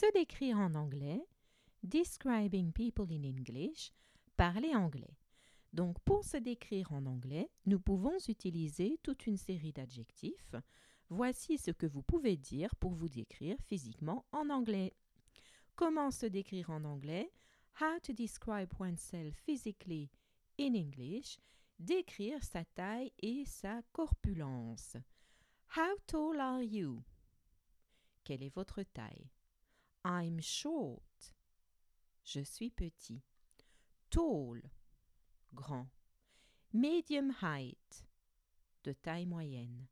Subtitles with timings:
[0.00, 1.20] Se décrire en anglais,
[1.82, 3.92] describing people in English,
[4.34, 5.18] parler anglais.
[5.74, 10.54] Donc pour se décrire en anglais, nous pouvons utiliser toute une série d'adjectifs.
[11.10, 14.94] Voici ce que vous pouvez dire pour vous décrire physiquement en anglais.
[15.76, 17.30] Comment se décrire en anglais?
[17.78, 20.10] How to describe oneself physically
[20.58, 21.38] in English.
[21.78, 24.96] Décrire sa taille et sa corpulence.
[25.76, 27.02] How tall are you?
[28.24, 29.28] Quelle est votre taille?
[30.04, 31.34] I'm short.
[32.24, 33.22] Je suis petit.
[34.10, 34.62] Tall.
[35.54, 35.88] Grand.
[36.72, 38.04] Medium height.
[38.82, 39.88] De taille moyenne.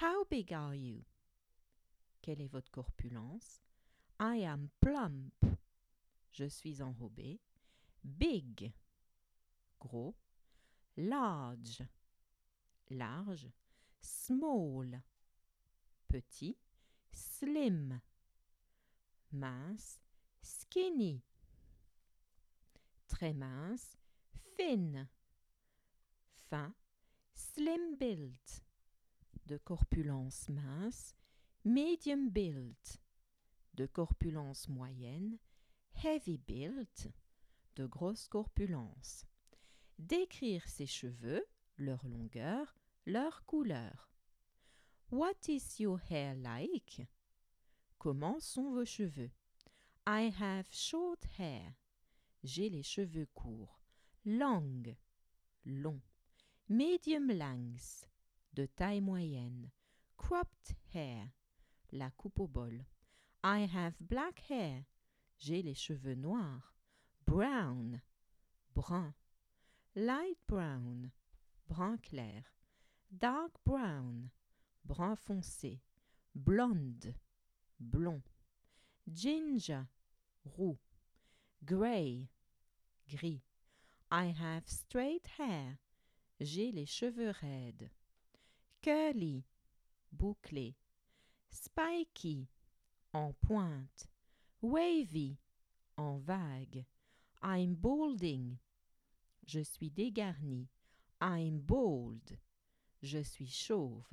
[0.00, 1.04] How big are you?
[2.20, 3.60] Quelle est votre corpulence?
[4.18, 5.34] I am plump.
[6.32, 7.38] Je suis enrobé.
[8.02, 8.72] Big.
[9.78, 10.14] Gros.
[10.96, 11.82] Large.
[12.90, 13.46] Large.
[14.00, 15.00] Small.
[16.08, 16.56] Petit.
[17.12, 18.00] Slim.
[19.32, 20.00] Mince.
[20.42, 21.22] Skinny.
[23.08, 23.96] Très mince.
[24.56, 25.06] Thin.
[26.48, 26.74] Fin.
[27.34, 28.62] Slim built.
[29.46, 31.14] De corpulence mince.
[31.64, 32.98] Medium built.
[33.74, 35.38] De corpulence moyenne.
[35.92, 37.08] Heavy built.
[37.76, 39.26] De grosse corpulence.
[39.98, 41.44] Décrire ses cheveux,
[41.76, 44.10] leur longueur, leur couleur.
[45.10, 47.06] What is your hair like?
[47.98, 49.30] Comment sont vos cheveux?
[50.06, 51.74] I have short hair.
[52.44, 53.80] J'ai les cheveux courts.
[54.24, 54.96] Long.
[55.64, 56.00] Long.
[56.68, 58.08] Medium length.
[58.54, 59.70] De taille moyenne.
[60.16, 61.30] Cropped hair.
[61.92, 62.84] La coupe au bol.
[63.44, 64.84] I have black hair.
[65.38, 66.74] J'ai les cheveux noirs.
[67.26, 68.00] Brown.
[68.74, 69.14] Brun.
[69.94, 71.10] Light brown.
[71.68, 72.44] Brun clair
[73.10, 74.30] dark brown,
[74.84, 75.80] brun foncé,
[76.34, 77.14] blonde,
[77.80, 78.22] blond,
[79.12, 79.86] ginger,
[80.44, 80.78] roux,
[81.64, 82.28] grey,
[83.08, 83.42] gris.
[84.10, 85.78] I have straight hair,
[86.40, 87.90] j'ai les cheveux raides.
[88.82, 89.44] Curly,
[90.12, 90.76] bouclé.
[91.50, 92.48] Spiky,
[93.12, 94.06] en pointe.
[94.62, 95.38] Wavy,
[95.96, 96.84] en vague.
[97.42, 98.58] I'm balding,
[99.46, 100.68] je suis dégarni.
[101.20, 102.38] I'm bald.
[103.02, 104.06] Je suis chauve.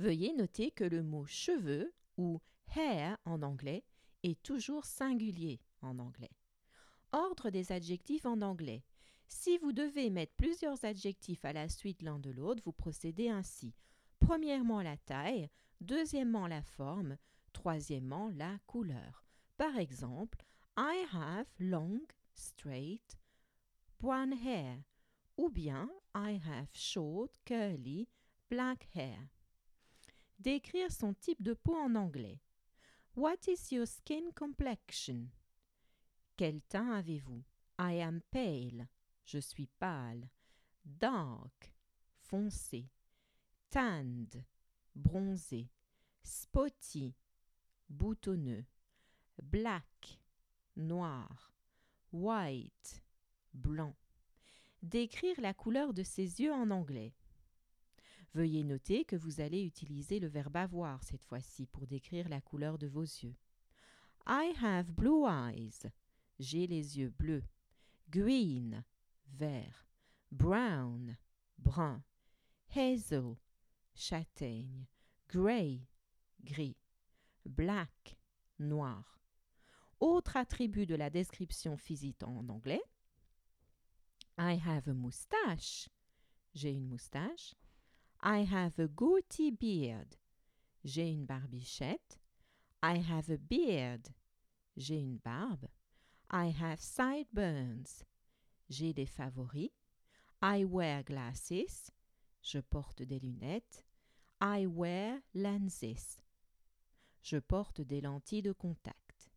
[0.00, 2.40] Veuillez noter que le mot cheveux ou
[2.74, 3.84] hair en anglais
[4.22, 6.30] est toujours singulier en anglais.
[7.12, 8.82] Ordre des adjectifs en anglais.
[9.28, 13.74] Si vous devez mettre plusieurs adjectifs à la suite l'un de l'autre, vous procédez ainsi.
[14.20, 15.50] Premièrement la taille,
[15.82, 17.18] deuxièmement la forme,
[17.52, 19.26] troisièmement la couleur.
[19.58, 20.42] Par exemple,
[20.78, 22.00] I have long,
[22.32, 23.18] straight,
[23.98, 24.78] brown hair
[25.36, 28.08] ou bien I have short, curly,
[28.48, 29.28] black hair.
[30.40, 32.40] Décrire son type de peau en anglais.
[33.14, 35.28] What is your skin complexion?
[36.34, 37.44] Quel teint avez-vous?
[37.78, 38.88] I am pale.
[39.26, 40.30] Je suis pâle.
[40.82, 41.74] Dark.
[42.22, 42.88] Foncé.
[43.68, 44.42] Tanned.
[44.94, 45.68] Bronzé.
[46.22, 47.14] Spotty.
[47.90, 48.64] Boutonneux.
[49.42, 50.22] Black.
[50.74, 51.52] Noir.
[52.12, 53.02] White.
[53.52, 53.94] Blanc.
[54.82, 57.12] Décrire la couleur de ses yeux en anglais.
[58.34, 62.78] Veuillez noter que vous allez utiliser le verbe avoir cette fois-ci pour décrire la couleur
[62.78, 63.36] de vos yeux.
[64.26, 65.90] I have blue eyes.
[66.38, 67.44] J'ai les yeux bleus.
[68.08, 68.84] Green,
[69.26, 69.86] vert.
[70.30, 71.16] Brown,
[71.58, 72.04] brun.
[72.74, 73.36] Hazel,
[73.94, 74.86] châtaigne.
[75.28, 75.86] Grey,
[76.44, 76.76] gris.
[77.44, 78.16] Black,
[78.58, 79.20] noir.
[79.98, 82.82] Autre attribut de la description physique en anglais,
[84.38, 85.90] I have a moustache.
[86.54, 87.54] J'ai une moustache.
[88.22, 90.16] I have a goatee beard.
[90.84, 92.18] J'ai une barbichette.
[92.82, 94.08] I have a beard.
[94.76, 95.68] J'ai une barbe.
[96.30, 98.04] I have sideburns.
[98.68, 99.70] J'ai des favoris.
[100.42, 101.90] I wear glasses.
[102.42, 103.84] Je porte des lunettes.
[104.42, 106.20] I wear lenses.
[107.22, 109.30] Je porte des lentilles de contact.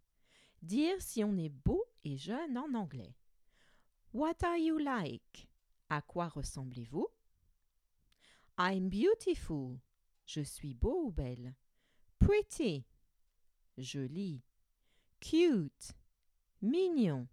[0.62, 3.16] Dire si on est beau et jeune en anglais.
[4.13, 5.48] What are you like?
[5.90, 7.07] À quoi ressemblez-vous?
[8.58, 9.80] I'm beautiful.
[10.26, 11.56] Je suis beau ou belle.
[12.20, 12.86] Pretty.
[13.78, 14.44] Joli.
[15.20, 15.94] Cute.
[16.62, 17.28] Mignon.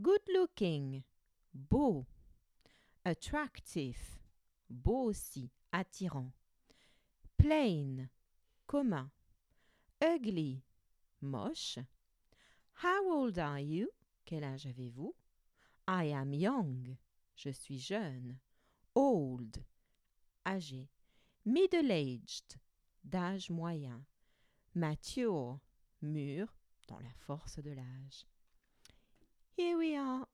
[0.00, 1.02] Good looking.
[1.54, 2.06] Beau.
[3.04, 4.18] Attractive.
[4.68, 6.32] Beau aussi, attirant.
[7.38, 8.08] Plain.
[8.66, 9.10] Commun.
[10.02, 10.62] Ugly.
[11.22, 11.78] Moche.
[12.74, 13.88] How old are you?
[14.26, 15.14] Quel âge avez-vous?
[15.88, 16.96] I am young.
[17.34, 18.38] Je suis jeune.
[18.94, 19.64] Old.
[20.46, 20.88] Âgé.
[21.44, 22.58] Middle-aged.
[23.04, 24.04] D'âge moyen.
[24.74, 25.60] Mature.
[26.02, 26.46] mûr
[26.88, 28.26] dans la force de l'âge.
[29.56, 30.26] Here we are,